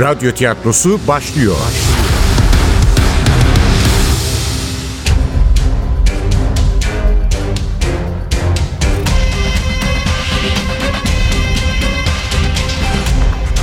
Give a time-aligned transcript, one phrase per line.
[0.00, 1.56] Radyo tiyatrosu başlıyor.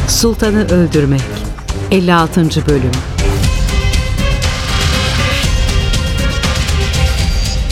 [0.08, 1.22] Sultanı Öldürmek
[1.92, 2.68] 56.
[2.68, 2.92] Bölüm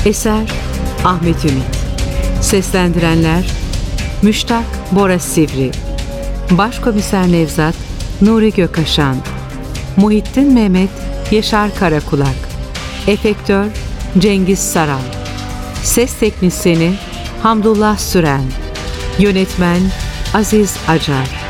[0.06, 0.52] Eser
[1.06, 1.64] Ahmet Ümit
[2.42, 3.46] Seslendirenler
[4.22, 5.72] Müştak Bora Sivri
[6.52, 9.16] Başkomiser Nevzat Nuri Gökaşan
[9.98, 10.90] Muhittin Mehmet
[11.32, 12.36] Yaşar Karakulak
[13.08, 13.66] Efektör
[14.20, 15.02] Cengiz Saral
[15.84, 16.94] Ses Teknisini
[17.44, 18.44] Hamdullah Süren
[19.20, 19.82] Yönetmen
[20.34, 21.44] Aziz Acar.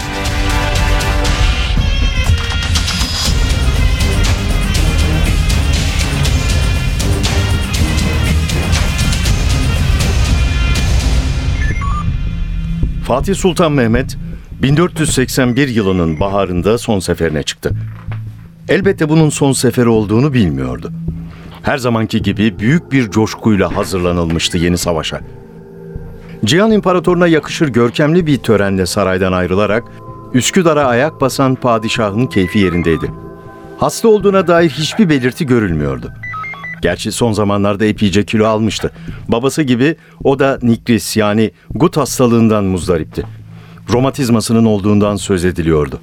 [13.04, 14.18] Fatih Sultan Mehmet
[14.64, 17.72] 1481 yılının baharında son seferine çıktı.
[18.70, 20.92] Elbette bunun son seferi olduğunu bilmiyordu.
[21.64, 25.22] Her zamanki gibi büyük bir coşkuyla hazırlanılmıştı yeni savaşa.
[26.46, 29.84] Cihan İmparatoruna yakışır görkemli bir törenle saraydan ayrılarak
[30.34, 33.12] Üsküdar'a ayak basan padişahın keyfi yerindeydi.
[33.78, 36.14] Hasta olduğuna dair hiçbir belirti görülmüyordu.
[36.82, 38.92] Gerçi son zamanlarda epeyce kilo almıştı.
[39.28, 43.43] Babası gibi o da nikris yani gut hastalığından muzdaripti.
[43.92, 46.00] Romatizmasının olduğundan söz ediliyordu.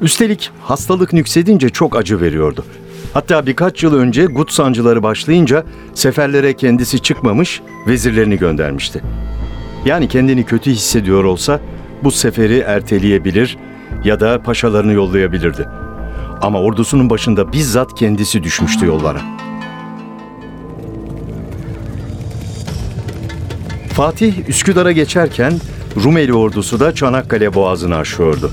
[0.00, 2.64] Üstelik hastalık nüksedince çok acı veriyordu.
[3.14, 9.02] Hatta birkaç yıl önce gut sancıları başlayınca seferlere kendisi çıkmamış, vezirlerini göndermişti.
[9.84, 11.60] Yani kendini kötü hissediyor olsa
[12.04, 13.58] bu seferi erteleyebilir
[14.04, 15.68] ya da paşalarını yollayabilirdi.
[16.40, 19.20] Ama ordusunun başında bizzat kendisi düşmüştü yollara.
[23.92, 25.52] Fatih Üsküdar'a geçerken
[25.96, 28.50] Rumeli ordusu da Çanakkale Boğazı'nı aşıyordu.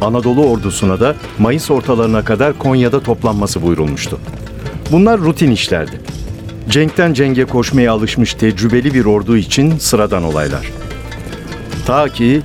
[0.00, 4.18] Anadolu ordusuna da Mayıs ortalarına kadar Konya'da toplanması buyurulmuştu.
[4.92, 6.00] Bunlar rutin işlerdi.
[6.68, 10.72] Cenkten cenge koşmaya alışmış tecrübeli bir ordu için sıradan olaylar.
[11.86, 12.42] Ta ki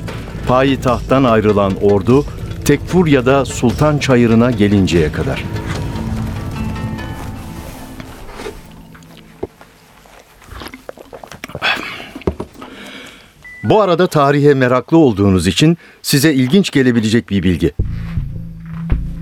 [0.47, 2.25] payitahttan ayrılan ordu
[2.65, 5.43] Tekfur ya da Sultan Çayırı'na gelinceye kadar.
[13.69, 17.71] Bu arada tarihe meraklı olduğunuz için size ilginç gelebilecek bir bilgi.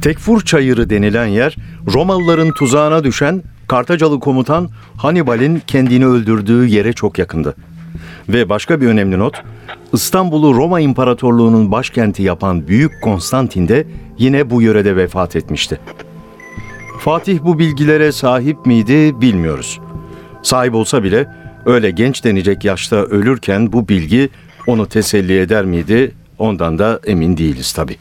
[0.01, 1.55] Tekfur Çayırı denilen yer
[1.93, 7.55] Romalıların tuzağına düşen Kartacalı komutan Hannibal'in kendini öldürdüğü yere çok yakındı.
[8.29, 9.43] Ve başka bir önemli not,
[9.93, 13.87] İstanbul'u Roma İmparatorluğu'nun başkenti yapan Büyük Konstantin de
[14.17, 15.79] yine bu yörede vefat etmişti.
[16.99, 19.79] Fatih bu bilgilere sahip miydi bilmiyoruz.
[20.43, 24.29] Sahip olsa bile öyle genç denecek yaşta ölürken bu bilgi
[24.67, 26.11] onu teselli eder miydi?
[26.39, 27.97] Ondan da emin değiliz tabii.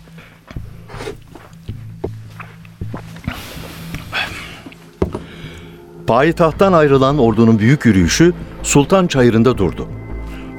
[6.07, 9.89] Payitahttan ayrılan ordunun büyük yürüyüşü Sultan Çayırı'nda durdu.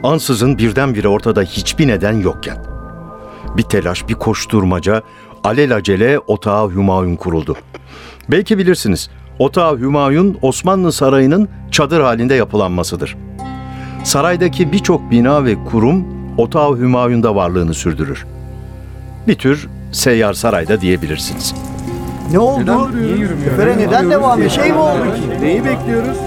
[0.03, 2.57] Ansızın birdenbire ortada hiçbir neden yokken.
[3.57, 5.01] Bir telaş, bir koşturmaca,
[5.43, 7.57] alelacele otağı Hümayun kuruldu.
[8.31, 13.17] Belki bilirsiniz, Otağı Hümayun Osmanlı Sarayı'nın çadır halinde yapılanmasıdır.
[14.03, 16.05] Saraydaki birçok bina ve kurum
[16.37, 18.25] Otağı Hümayun'da varlığını sürdürür.
[19.27, 21.55] Bir tür seyyar sarayda diyebilirsiniz.
[22.31, 22.91] Ne oldu?
[23.43, 24.51] Sefere neden devam ediyor?
[24.51, 25.41] Şey mi oldu ki?
[25.41, 26.17] Neyi bekliyoruz?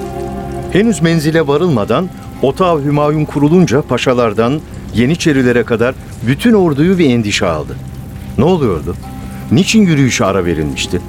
[0.72, 2.08] Henüz menzile varılmadan
[2.42, 4.60] Otağı Hümayun kurulunca paşalardan
[4.94, 5.94] Yeniçerilere kadar
[6.26, 7.76] bütün orduyu bir endişe aldı.
[8.38, 8.94] Ne oluyordu?
[9.52, 11.00] Niçin yürüyüşe ara verilmişti?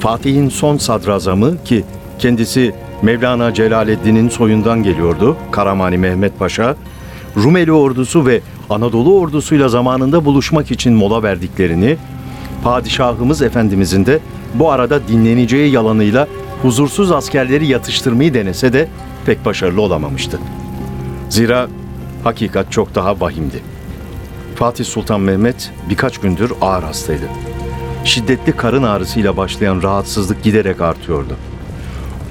[0.00, 1.84] Fatih'in son sadrazamı ki
[2.18, 6.76] kendisi Mevlana Celaleddin'in soyundan geliyordu, Karamani Mehmet Paşa,
[7.36, 8.40] Rumeli ordusu ve
[8.70, 11.96] Anadolu ordusuyla zamanında buluşmak için mola verdiklerini,
[12.64, 14.18] Padişahımız Efendimizin de
[14.54, 16.28] bu arada dinleneceği yalanıyla
[16.62, 18.88] huzursuz askerleri yatıştırmayı denese de
[19.26, 20.38] pek başarılı olamamıştı.
[21.28, 21.68] Zira
[22.24, 23.62] hakikat çok daha vahimdi.
[24.54, 27.24] Fatih Sultan Mehmet birkaç gündür ağır hastaydı
[28.04, 31.36] şiddetli karın ağrısıyla başlayan rahatsızlık giderek artıyordu.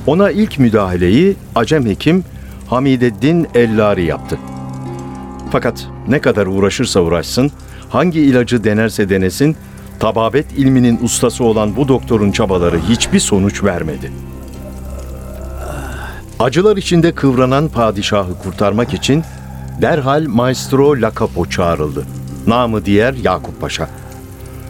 [0.07, 2.23] Ona ilk müdahaleyi Acem hekim
[2.67, 4.37] Hamideddin Ellari yaptı.
[5.51, 7.51] Fakat ne kadar uğraşırsa uğraşsın,
[7.89, 9.55] hangi ilacı denerse denesin,
[9.99, 14.11] tababet ilminin ustası olan bu doktorun çabaları hiçbir sonuç vermedi.
[16.39, 19.23] Acılar içinde kıvranan padişahı kurtarmak için
[19.81, 22.05] derhal Maestro Lacapo çağrıldı.
[22.47, 23.89] Namı diğer Yakup Paşa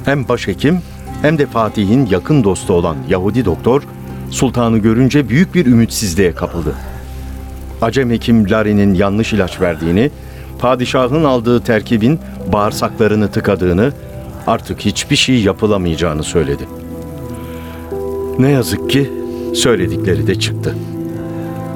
[0.05, 0.81] hem başhekim
[1.21, 3.83] hem de Fatih'in yakın dostu olan Yahudi doktor
[4.31, 6.75] sultanı görünce büyük bir ümitsizliğe kapıldı.
[7.81, 10.11] Acem hekim Lari'nin yanlış ilaç verdiğini,
[10.59, 12.19] padişahın aldığı terkibin
[12.53, 13.93] bağırsaklarını tıkadığını,
[14.47, 16.63] artık hiçbir şey yapılamayacağını söyledi.
[18.39, 19.11] Ne yazık ki
[19.55, 20.75] söyledikleri de çıktı.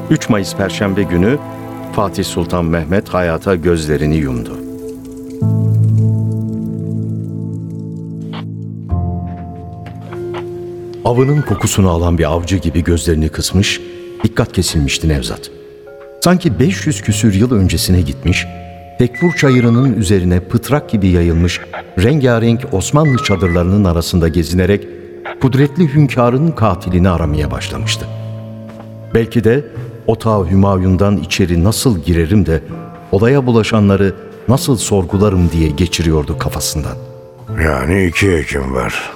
[0.09, 1.37] 3 Mayıs Perşembe günü
[1.95, 4.62] Fatih Sultan Mehmet hayata gözlerini yumdu.
[11.05, 13.81] Avının kokusunu alan bir avcı gibi gözlerini kısmış,
[14.23, 15.51] dikkat kesilmişti Nevzat.
[16.21, 18.45] Sanki 500 küsür yıl öncesine gitmiş,
[18.99, 21.61] Tekfur çayırının üzerine pıtrak gibi yayılmış
[21.99, 24.87] rengarenk Osmanlı çadırlarının arasında gezinerek
[25.41, 28.05] kudretli hünkârın katilini aramaya başlamıştı.
[29.13, 29.65] Belki de
[30.07, 32.63] otağı Hümayun'dan içeri nasıl girerim de
[33.11, 34.15] olaya bulaşanları
[34.47, 36.95] nasıl sorgularım diye geçiriyordu kafasından.
[37.63, 39.12] Yani iki hekim var.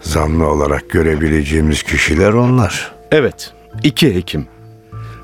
[0.00, 2.92] Zanlı olarak görebileceğimiz kişiler onlar.
[3.10, 3.52] Evet,
[3.82, 4.46] iki hekim.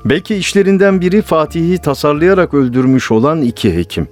[0.05, 4.07] Belki işlerinden biri Fatih'i tasarlayarak öldürmüş olan iki hekim.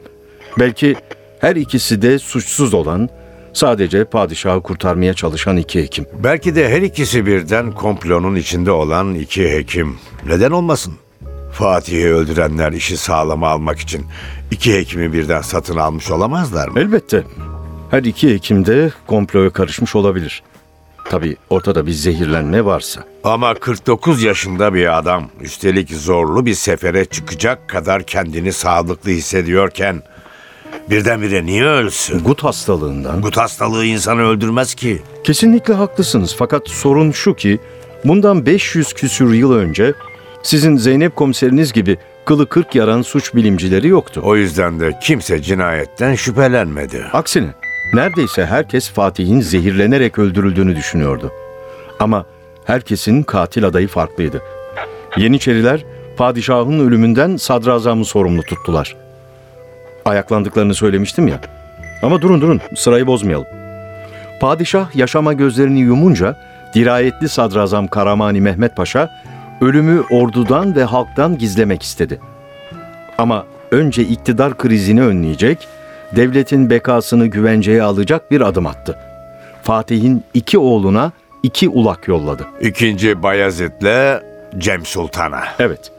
[0.59, 0.95] Belki
[1.39, 3.09] her ikisi de suçsuz olan,
[3.53, 6.06] sadece padişahı kurtarmaya çalışan iki hekim.
[6.23, 9.97] Belki de her ikisi birden komplonun içinde olan iki hekim.
[10.25, 10.94] Neden olmasın?
[11.51, 14.06] Fatih'i öldürenler işi sağlama almak için
[14.51, 16.79] iki hekimi birden satın almış olamazlar mı?
[16.79, 17.23] Elbette
[17.91, 20.44] her iki hekim de komploya karışmış olabilir.
[21.09, 23.03] Tabii ortada bir zehirlenme varsa.
[23.23, 30.01] Ama 49 yaşında bir adam, üstelik zorlu bir sefere çıkacak kadar kendini sağlıklı hissediyorken
[30.89, 32.19] birdenbire niye ölsün?
[32.19, 33.21] Gut hastalığından.
[33.21, 35.01] Gut hastalığı insanı öldürmez ki.
[35.23, 37.59] Kesinlikle haklısınız fakat sorun şu ki
[38.05, 39.93] bundan 500 küsür yıl önce
[40.43, 44.21] sizin Zeynep komiseriniz gibi kılı kırk yaran suç bilimcileri yoktu.
[44.23, 47.05] O yüzden de kimse cinayetten şüphelenmedi.
[47.13, 47.53] Aksine
[47.93, 51.31] neredeyse herkes Fatih'in zehirlenerek öldürüldüğünü düşünüyordu.
[51.99, 52.25] Ama
[52.65, 54.41] herkesin katil adayı farklıydı.
[55.17, 55.85] Yeniçeriler
[56.17, 58.95] padişahın ölümünden sadrazamı sorumlu tuttular.
[60.05, 61.41] Ayaklandıklarını söylemiştim ya.
[62.01, 63.47] Ama durun durun sırayı bozmayalım.
[64.41, 66.38] Padişah yaşama gözlerini yumunca
[66.73, 69.09] dirayetli sadrazam Karamani Mehmet Paşa
[69.61, 72.19] ölümü ordudan ve halktan gizlemek istedi.
[73.17, 75.67] Ama önce iktidar krizini önleyecek,
[76.15, 78.97] devletin bekasını güvenceye alacak bir adım attı.
[79.63, 81.11] Fatih'in iki oğluna
[81.43, 82.45] iki ulak yolladı.
[82.61, 84.21] İkinci Bayezid'le
[84.57, 85.43] Cem Sultan'a.
[85.59, 85.91] Evet.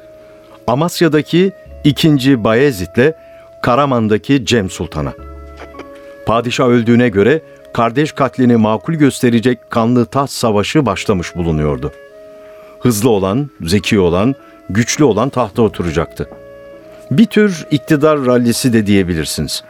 [0.67, 1.53] Amasya'daki
[1.85, 3.15] ikinci Bayezid'le
[3.63, 5.13] Karaman'daki Cem Sultan'a.
[6.27, 7.43] Padişah öldüğüne göre
[7.75, 11.93] kardeş katlini makul gösterecek kanlı taht savaşı başlamış bulunuyordu.
[12.81, 14.35] Hızlı olan, zeki olan,
[14.71, 16.29] güçlü olan tahta oturacaktı.
[17.11, 19.63] Bir tür iktidar rallisi de diyebilirsiniz.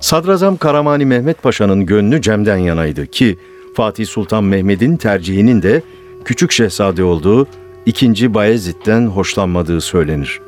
[0.00, 3.38] Sadrazam Karamani Mehmet Paşa'nın gönlü Cem'den yanaydı ki
[3.74, 5.82] Fatih Sultan Mehmet'in tercihinin de
[6.24, 7.46] küçük şehzade olduğu
[7.86, 8.34] 2.
[8.34, 10.40] Bayezid'den hoşlanmadığı söylenir.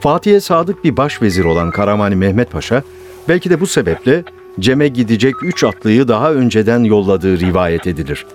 [0.00, 2.82] Fatih'e sadık bir başvezir olan Karamani Mehmet Paşa
[3.28, 4.24] belki de bu sebeple
[4.60, 8.26] Cem'e gidecek üç atlıyı daha önceden yolladığı rivayet edilir.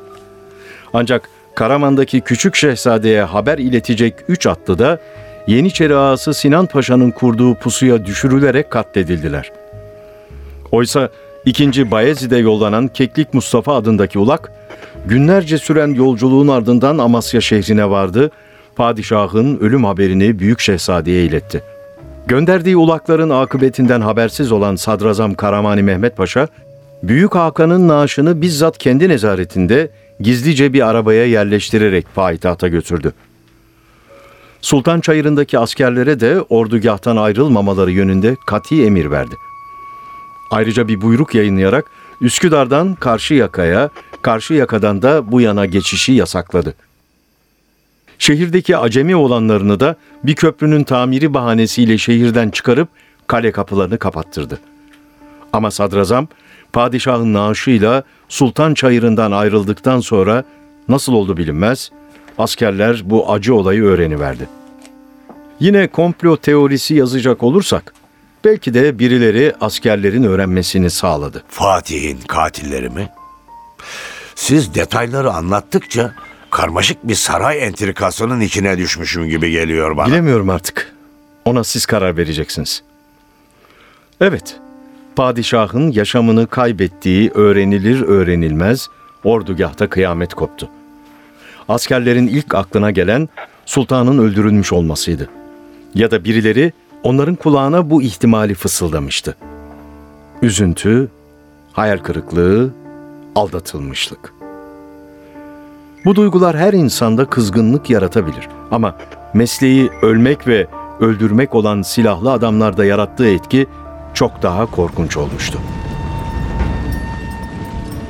[0.93, 4.99] Ancak Karaman'daki küçük şehzadeye haber iletecek üç atlı da
[5.47, 9.51] Yeniçeri ağası Sinan Paşa'nın kurduğu pusuya düşürülerek katledildiler.
[10.71, 11.09] Oysa
[11.45, 11.91] 2.
[11.91, 14.51] Bayezid'e yollanan Keklik Mustafa adındaki ulak,
[15.05, 18.31] günlerce süren yolculuğun ardından Amasya şehrine vardı,
[18.75, 21.63] padişahın ölüm haberini Büyük Şehzade'ye iletti.
[22.27, 26.47] Gönderdiği ulakların akıbetinden habersiz olan Sadrazam Karamani Mehmet Paşa,
[27.03, 33.13] Büyük Hakan'ın naaşını bizzat kendi nezaretinde gizlice bir arabaya yerleştirerek payitahta götürdü.
[34.61, 39.35] Sultan Çayırı'ndaki askerlere de ordugahtan ayrılmamaları yönünde kati emir verdi.
[40.51, 41.85] Ayrıca bir buyruk yayınlayarak
[42.21, 43.89] Üsküdar'dan Karşıyaka'ya,
[44.21, 46.75] Karşıyaka'dan da bu yana geçişi yasakladı.
[48.19, 52.89] Şehirdeki acemi olanlarını da bir köprünün tamiri bahanesiyle şehirden çıkarıp
[53.27, 54.59] kale kapılarını kapattırdı.
[55.53, 56.27] Ama sadrazam
[56.73, 60.43] padişahın naaşıyla Sultan Çayırı'ndan ayrıldıktan sonra
[60.89, 61.91] nasıl oldu bilinmez,
[62.37, 64.49] askerler bu acı olayı öğreniverdi.
[65.59, 67.93] Yine komplo teorisi yazacak olursak,
[68.45, 71.43] belki de birileri askerlerin öğrenmesini sağladı.
[71.49, 73.09] Fatih'in katilleri mi?
[74.35, 76.13] Siz detayları anlattıkça
[76.51, 80.07] karmaşık bir saray entrikasyonun içine düşmüşüm gibi geliyor bana.
[80.07, 80.93] Bilemiyorum artık.
[81.45, 82.83] Ona siz karar vereceksiniz.
[84.21, 84.55] Evet,
[85.15, 88.87] padişahın yaşamını kaybettiği öğrenilir öğrenilmez
[89.23, 90.69] ordugahta kıyamet koptu.
[91.69, 93.29] Askerlerin ilk aklına gelen
[93.65, 95.29] sultanın öldürülmüş olmasıydı.
[95.95, 99.35] Ya da birileri onların kulağına bu ihtimali fısıldamıştı.
[100.41, 101.09] Üzüntü,
[101.73, 102.73] hayal kırıklığı,
[103.35, 104.33] aldatılmışlık.
[106.05, 108.95] Bu duygular her insanda kızgınlık yaratabilir ama
[109.33, 110.67] mesleği ölmek ve
[110.99, 113.67] öldürmek olan silahlı adamlarda yarattığı etki
[114.13, 115.59] çok daha korkunç olmuştu.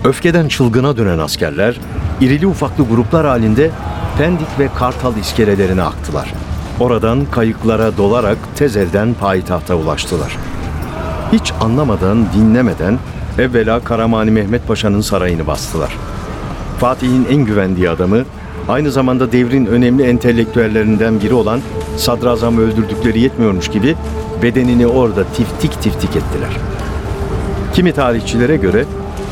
[0.04, 1.80] Öfkeden çılgına dönen askerler
[2.22, 3.72] irili ufaklı gruplar halinde
[4.18, 6.34] Pendik ve Kartal iskelelerine aktılar.
[6.80, 10.38] Oradan kayıklara dolarak tez elden payitahta ulaştılar.
[11.34, 13.00] Hiç anlamadan, dinlemeden
[13.40, 15.98] evvela Karamani Mehmet Paşa'nın sarayını bastılar.
[16.80, 18.24] Fatih'in en güvendiği adamı,
[18.68, 21.60] aynı zamanda devrin önemli entelektüellerinden biri olan
[21.98, 23.96] Sadrazam'ı öldürdükleri yetmiyormuş gibi
[24.42, 26.58] bedenini orada tiftik tiftik ettiler.
[27.74, 28.86] Kimi tarihçilere göre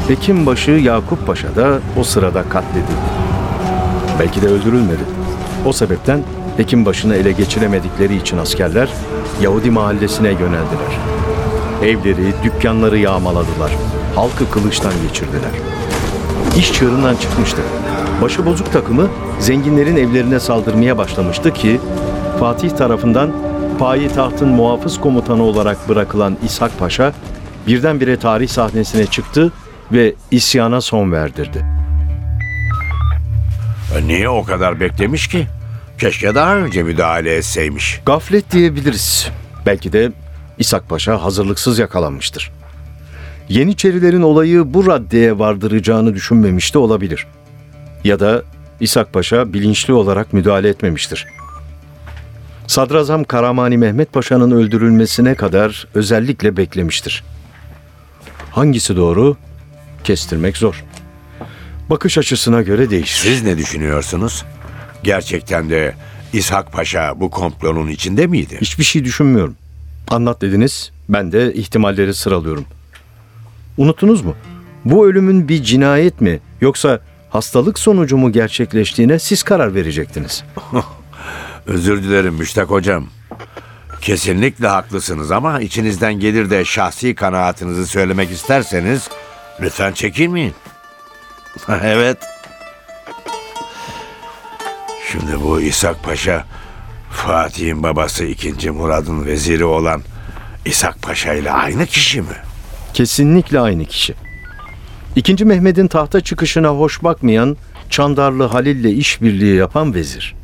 [0.07, 3.05] Hekimbaşı Yakup Paşa da o sırada katledildi.
[4.19, 5.03] Belki de öldürülmedi.
[5.65, 6.23] O sebepten
[6.57, 8.89] Hekimbaşı'nı ele geçiremedikleri için askerler
[9.41, 10.93] Yahudi mahallesine yöneldiler.
[11.83, 13.71] Evleri, dükkanları yağmaladılar.
[14.15, 15.51] Halkı kılıçtan geçirdiler.
[16.57, 17.61] İş çığırından çıkmıştı.
[18.21, 19.07] Başıbozuk takımı
[19.39, 21.79] zenginlerin evlerine saldırmaya başlamıştı ki
[22.39, 23.31] Fatih tarafından
[23.79, 27.13] payitahtın muhafız komutanı olarak bırakılan İshak Paşa
[27.67, 29.51] birdenbire tarih sahnesine çıktı
[29.91, 31.65] ve isyana son verdirdi.
[33.97, 35.47] E, Niye o kadar beklemiş ki?
[35.97, 38.01] Keşke daha önce müdahale etseymiş.
[38.05, 39.29] Gaflet diyebiliriz.
[39.65, 40.11] Belki de
[40.57, 42.51] İshak Paşa hazırlıksız yakalanmıştır.
[43.49, 47.27] Yeniçerilerin olayı bu raddeye vardıracağını düşünmemiş de olabilir.
[48.03, 48.43] Ya da
[48.79, 51.27] İshak Paşa bilinçli olarak müdahale etmemiştir.
[52.67, 57.23] Sadrazam Karamani Mehmet Paşa'nın öldürülmesine kadar özellikle beklemiştir.
[58.51, 59.37] Hangisi doğru?
[60.03, 60.83] Kestirmek zor.
[61.89, 63.29] Bakış açısına göre değişir.
[63.29, 64.45] Siz ne düşünüyorsunuz?
[65.05, 65.95] Gerçekten de
[66.33, 68.57] İshak Paşa bu komplonun içinde miydi?
[68.61, 69.55] Hiçbir şey düşünmüyorum.
[70.07, 72.65] Anlat dediniz, ben de ihtimalleri sıralıyorum.
[73.77, 74.35] Unuttunuz mu?
[74.85, 80.43] Bu ölümün bir cinayet mi yoksa hastalık sonucu mu gerçekleştiğine siz karar verecektiniz.
[81.65, 83.07] Özür dilerim Müştak Hocam.
[84.01, 89.09] Kesinlikle haklısınız ama içinizden gelir de şahsi kanaatinizi söylemek isterseniz
[89.61, 90.53] lütfen çekinmeyin.
[91.83, 92.17] evet.
[95.11, 96.45] Şimdi bu İshak Paşa
[97.11, 98.71] Fatih'in babası 2.
[98.71, 100.01] Murad'ın veziri olan
[100.65, 102.27] İshak Paşa ile aynı kişi mi?
[102.93, 104.13] Kesinlikle aynı kişi.
[105.15, 107.57] İkinci Mehmet'in tahta çıkışına hoş bakmayan
[107.89, 110.35] Çandarlı Halil'le işbirliği yapan vezir.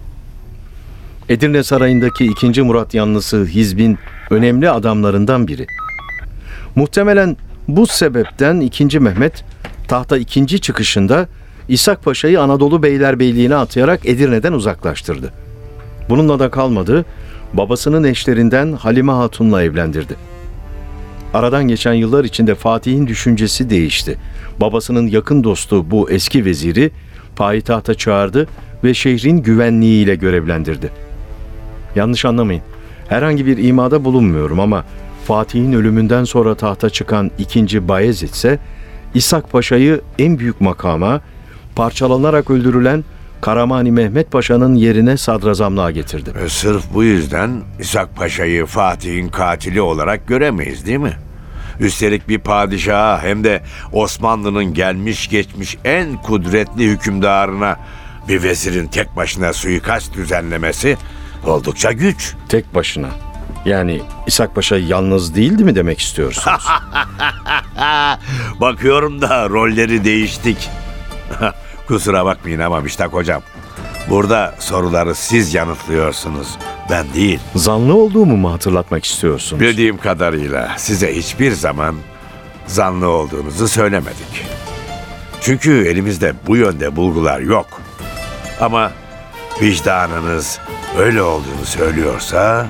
[1.30, 2.62] Edirne Sarayı'ndaki 2.
[2.62, 3.98] Murat yanlısı Hizbin
[4.30, 5.68] önemli adamlarından biri.
[6.76, 7.38] Muhtemelen
[7.68, 9.00] bu sebepten 2.
[9.00, 9.44] Mehmet
[9.88, 11.28] tahta ikinci çıkışında
[11.72, 15.34] İshak Paşa'yı Anadolu Beylerbeyliğine atayarak Edirne'den uzaklaştırdı.
[16.10, 17.06] Bununla da kalmadı,
[17.54, 20.16] babasının eşlerinden Halime Hatun'la evlendirdi.
[21.34, 24.18] Aradan geçen yıllar içinde Fatih'in düşüncesi değişti.
[24.62, 26.92] Babasının yakın dostu bu eski veziri
[27.36, 28.48] payitahta çağırdı
[28.84, 30.92] ve şehrin güvenliğiyle görevlendirdi.
[31.96, 32.64] Yanlış anlamayın.
[33.10, 34.86] Herhangi bir imada bulunmuyorum ama
[35.26, 37.88] Fatih'in ölümünden sonra tahta çıkan 2.
[37.88, 38.60] Bayezid ise
[39.14, 41.22] İshak Paşa'yı en büyük makama
[41.76, 43.04] parçalanarak öldürülen
[43.42, 46.32] Karamani Mehmet Paşa'nın yerine sadrazamlığa getirdi.
[46.36, 51.14] Ve sırf bu yüzden İshak Paşa'yı Fatih'in katili olarak göremeyiz değil mi?
[51.80, 57.78] Üstelik bir padişaha hem de Osmanlı'nın gelmiş geçmiş en kudretli hükümdarına
[58.28, 60.98] bir vezirin tek başına suikast düzenlemesi
[61.46, 62.34] oldukça güç.
[62.50, 63.10] Tek başına.
[63.66, 66.66] Yani İshak Paşa yalnız değildi mi demek istiyorsunuz?
[68.62, 70.70] Bakıyorum da rolleri değiştik.
[71.88, 73.42] Kusura bakmayın ama Müştak hocam.
[74.10, 76.48] Burada soruları siz yanıtlıyorsunuz.
[76.90, 77.40] Ben değil.
[77.56, 79.62] Zanlı olduğumu mu hatırlatmak istiyorsunuz?
[79.62, 81.96] Bildiğim kadarıyla size hiçbir zaman
[82.68, 84.46] zanlı olduğunuzu söylemedik.
[85.42, 87.82] Çünkü elimizde bu yönde bulgular yok.
[88.62, 88.92] Ama
[89.62, 90.60] vicdanınız
[90.98, 92.68] öyle olduğunu söylüyorsa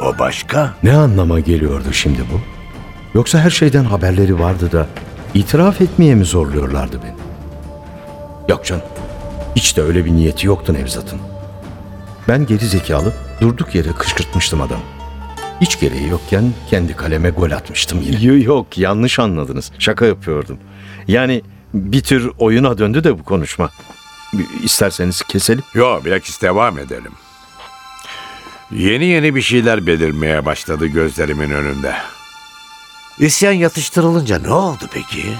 [0.00, 0.74] o başka.
[0.82, 2.40] Ne anlama geliyordu şimdi bu?
[3.18, 4.86] Yoksa her şeyden haberleri vardı da
[5.34, 7.25] itiraf etmeye mi zorluyorlardı beni?
[8.48, 8.82] Yok canım.
[9.56, 11.20] Hiç de öyle bir niyeti yoktu Nevzat'ın.
[12.28, 14.80] Ben geri zekalı durduk yere kışkırtmıştım adam.
[15.60, 18.42] Hiç gereği yokken kendi kaleme gol atmıştım yine.
[18.42, 19.72] Yok yanlış anladınız.
[19.78, 20.58] Şaka yapıyordum.
[21.08, 21.42] Yani
[21.74, 23.70] bir tür oyuna döndü de bu konuşma.
[24.62, 25.62] İsterseniz keselim.
[25.74, 27.12] Yo bilakis devam edelim.
[28.70, 31.94] Yeni yeni bir şeyler belirmeye başladı gözlerimin önünde.
[33.18, 35.34] İsyan yatıştırılınca ne oldu peki?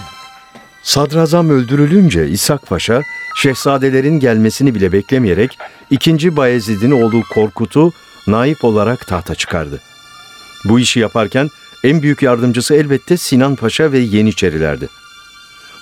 [0.87, 3.02] Sadrazam öldürülünce İshak Paşa,
[3.37, 5.59] şehzadelerin gelmesini bile beklemeyerek
[5.90, 6.37] 2.
[6.37, 7.93] Bayezid'in oğlu Korkut'u
[8.26, 9.81] naip olarak tahta çıkardı.
[10.64, 11.49] Bu işi yaparken
[11.85, 14.88] en büyük yardımcısı elbette Sinan Paşa ve Yeniçerilerdi.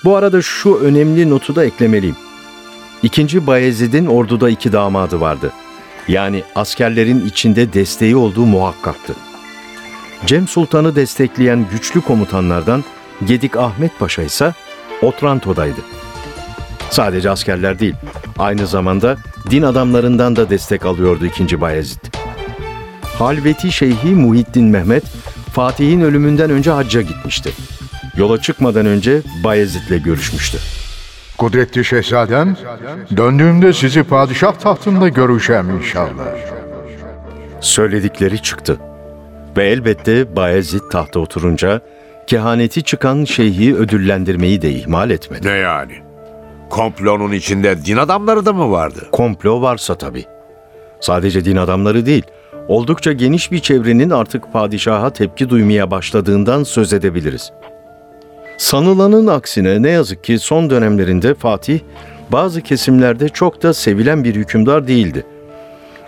[0.05, 2.17] Bu arada şu önemli notu da eklemeliyim.
[3.03, 3.47] 2.
[3.47, 5.53] Bayezid'in orduda iki damadı vardı.
[6.09, 9.15] Yani askerlerin içinde desteği olduğu muhakkaktı.
[10.27, 12.85] Cem Sultan'ı destekleyen güçlü komutanlardan
[13.25, 14.55] Gedik Ahmet Paşa ise
[15.05, 15.81] Otranto'daydı.
[16.91, 17.95] Sadece askerler değil,
[18.39, 19.17] aynı zamanda
[19.51, 21.61] din adamlarından da destek alıyordu 2.
[21.61, 22.01] Bayezid.
[23.19, 25.05] Halveti Şeyhi Muhittin Mehmet,
[25.53, 27.51] Fatih'in ölümünden önce hacca gitmişti.
[28.17, 30.59] Yola çıkmadan önce Bayezid'le görüşmüştü.
[31.39, 32.57] Kudretli şehzadem,
[33.17, 36.25] döndüğümde sizi padişah tahtında göreceğim inşallah.
[37.61, 38.79] Söyledikleri çıktı.
[39.57, 41.81] Ve elbette Bayezid tahta oturunca
[42.27, 45.49] kehaneti çıkan şeyhi ödüllendirmeyi de ihmal etmedi.
[45.49, 45.93] Ne yani?
[46.71, 49.09] Komplonun içinde din adamları da mı vardı?
[49.13, 50.25] Komplo varsa tabii.
[51.01, 52.23] Sadece din adamları değil,
[52.69, 57.53] oldukça geniş bir çevrenin artık padişaha tepki duymaya başladığından söz edebiliriz.
[58.59, 61.81] Sanılanın aksine ne yazık ki son dönemlerinde Fatih
[62.33, 65.27] bazı kesimlerde çok da sevilen bir hükümdar değildi.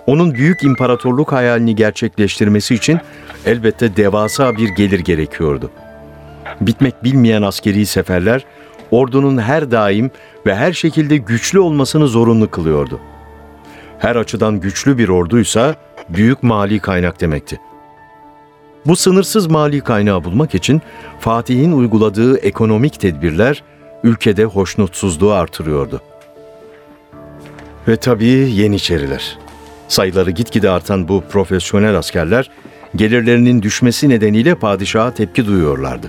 [0.07, 2.99] Onun büyük imparatorluk hayalini gerçekleştirmesi için
[3.47, 5.71] elbette devasa bir gelir gerekiyordu.
[6.61, 8.45] Bitmek bilmeyen askeri seferler
[8.91, 10.11] ordunun her daim
[10.47, 13.01] ve her şekilde güçlü olmasını zorunlu kılıyordu.
[13.99, 15.75] Her açıdan güçlü bir orduysa
[16.09, 17.61] büyük mali kaynak demekti.
[18.87, 20.83] Bu sınırsız mali kaynağı bulmak için
[21.21, 23.63] Fatih'in uyguladığı ekonomik tedbirler
[24.05, 26.01] ülkede hoşnutsuzluğu artırıyordu.
[27.89, 29.39] Ve tabii Yeniçeriler.
[29.89, 32.51] Sayıları gitgide artan bu profesyonel askerler
[32.97, 36.07] gelirlerinin düşmesi nedeniyle padişaha tepki duyuyorlardı.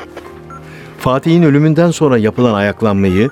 [1.08, 3.30] Fatih'in ölümünden sonra yapılan ayaklanmayı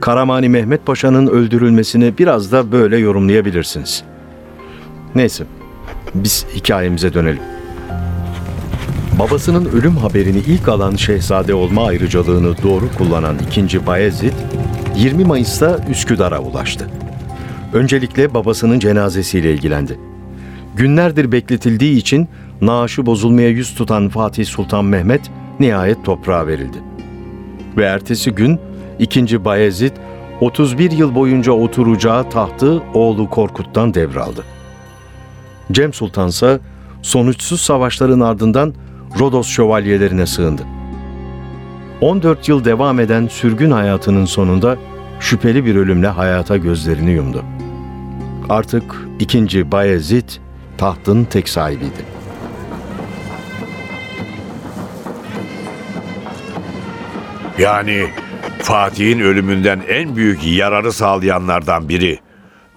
[0.00, 4.04] Karamani Mehmet Paşa'nın öldürülmesini biraz da böyle yorumlayabilirsiniz.
[5.14, 5.44] Neyse,
[6.14, 7.42] biz hikayemize dönelim.
[9.18, 13.86] Babasının ölüm haberini ilk alan şehzade olma ayrıcalığını doğru kullanan 2.
[13.86, 14.32] Bayezid,
[14.96, 16.90] 20 Mayıs'ta Üsküdar'a ulaştı.
[17.72, 19.98] Öncelikle babasının cenazesiyle ilgilendi.
[20.76, 22.28] Günlerdir bekletildiği için
[22.60, 26.87] naaşı bozulmaya yüz tutan Fatih Sultan Mehmet nihayet toprağa verildi.
[27.76, 28.60] Ve ertesi gün
[28.98, 29.44] 2.
[29.44, 29.92] Bayezid
[30.40, 34.44] 31 yıl boyunca oturacağı tahtı oğlu Korkut'tan devraldı.
[35.72, 36.60] Cem Sultan ise
[37.02, 38.74] sonuçsuz savaşların ardından
[39.18, 40.62] Rodos şövalyelerine sığındı.
[42.00, 44.76] 14 yıl devam eden sürgün hayatının sonunda
[45.20, 47.44] şüpheli bir ölümle hayata gözlerini yumdu.
[48.48, 48.84] Artık
[49.18, 49.72] 2.
[49.72, 50.28] Bayezid
[50.78, 52.17] tahtın tek sahibiydi.
[57.58, 58.06] Yani
[58.58, 62.18] Fatih'in ölümünden en büyük yararı sağlayanlardan biri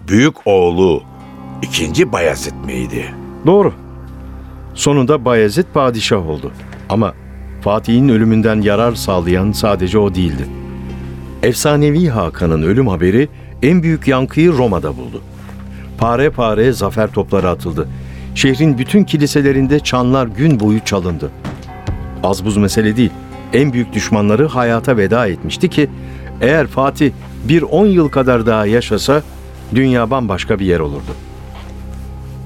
[0.08, 1.02] büyük oğlu
[1.62, 2.12] 2.
[2.12, 3.14] Bayezid miydi?
[3.46, 3.72] Doğru.
[4.74, 6.52] Sonunda Bayezid padişah oldu.
[6.88, 7.14] Ama
[7.60, 10.46] Fatih'in ölümünden yarar sağlayan sadece o değildi.
[11.42, 13.28] Efsanevi Hakan'ın ölüm haberi
[13.62, 15.22] en büyük yankıyı Roma'da buldu.
[15.98, 17.88] Pare pare zafer topları atıldı.
[18.34, 21.30] Şehrin bütün kiliselerinde çanlar gün boyu çalındı.
[22.22, 23.10] Az buz mesele değil.
[23.52, 25.90] En büyük düşmanları hayata veda etmişti ki
[26.40, 27.12] eğer Fatih
[27.44, 29.22] bir on yıl kadar daha yaşasa
[29.74, 31.16] dünya bambaşka bir yer olurdu.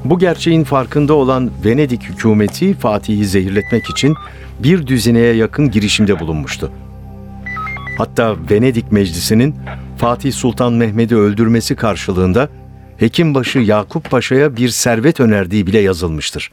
[0.04, 4.14] Bu gerçeğin farkında olan Venedik hükümeti Fatih'i zehirletmek için
[4.58, 6.70] bir düzineye yakın girişimde bulunmuştu.
[7.98, 9.54] Hatta Venedik Meclisi'nin
[9.98, 12.48] Fatih Sultan Mehmet'i öldürmesi karşılığında
[12.96, 16.50] Hekimbaşı Yakup Paşa'ya bir servet önerdiği bile yazılmıştır.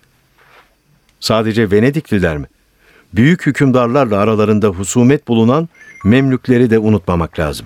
[1.20, 2.46] Sadece Venedikliler mi?
[3.16, 5.70] Büyük hükümdarlarla aralarında husumet bulunan
[6.06, 7.66] Memlükleri de unutmamak lazım.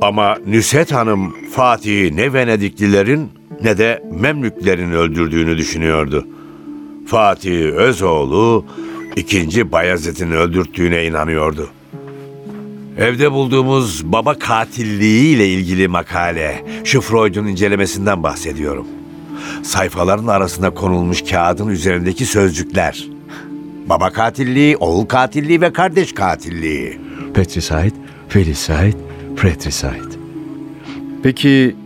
[0.00, 3.28] Ama Nüset Hanım Fatih'i ne Venediklilerin
[3.62, 6.26] ne de Memlüklerin öldürdüğünü düşünüyordu.
[7.06, 8.64] Fatih Özoğlu
[9.16, 9.72] 2.
[9.72, 11.68] Bayezid'in öldürttüğüne inanıyordu.
[12.98, 18.86] Evde bulduğumuz baba katilliği ile ilgili makale, şu Freud'un incelemesinden bahsediyorum.
[19.62, 23.19] Sayfaların arasına konulmuş kağıdın üzerindeki sözcükler.
[23.90, 26.98] Baba katilliği, oğul katilliği ve kardeş katilliği.
[27.34, 27.92] Petricide,
[28.28, 28.92] Felicide,
[29.36, 30.16] Pretricide.
[31.22, 31.76] Peki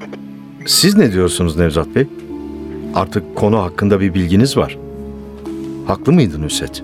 [0.66, 2.06] siz ne diyorsunuz Nevzat Bey?
[2.94, 4.78] Artık konu hakkında bir bilginiz var.
[5.86, 6.82] Haklı mıydı Nusret?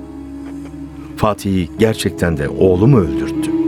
[1.16, 3.59] Fatih'i gerçekten de oğlu mu öldürttü?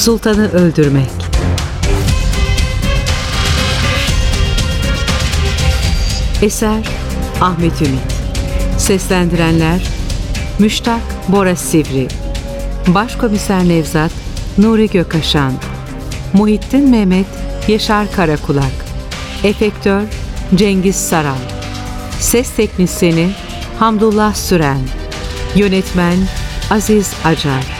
[0.00, 1.10] Sultanı öldürmek.
[6.42, 6.88] Eser
[7.40, 8.00] Ahmet Ümit.
[8.78, 9.82] Seslendirenler
[10.58, 12.08] Müştak Bora Sivri.
[12.86, 14.10] Başkomiser Nevzat
[14.58, 15.52] Nuri Gökaşan
[16.32, 17.26] Muhittin Mehmet
[17.68, 18.84] Yaşar Karakulak.
[19.44, 20.02] Efektör
[20.54, 21.40] Cengiz Saral
[22.20, 23.30] Ses Teknisini
[23.78, 24.80] Hamdullah Süren.
[25.54, 26.18] Yönetmen
[26.70, 27.79] Aziz Acar